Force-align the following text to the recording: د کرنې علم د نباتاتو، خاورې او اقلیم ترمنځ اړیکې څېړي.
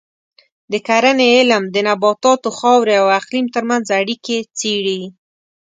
د 0.71 0.73
کرنې 0.87 1.27
علم 1.37 1.63
د 1.75 1.77
نباتاتو، 1.87 2.49
خاورې 2.57 2.93
او 3.01 3.07
اقلیم 3.19 3.45
ترمنځ 3.55 3.85
اړیکې 3.99 4.37
څېړي. 4.59 5.01